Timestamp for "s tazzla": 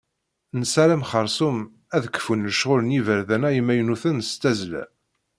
4.29-4.83